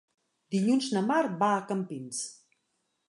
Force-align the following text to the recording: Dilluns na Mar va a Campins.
Dilluns 0.53 0.87
na 0.95 1.03
Mar 1.11 1.19
va 1.43 1.51
a 1.59 1.63
Campins. 1.73 2.23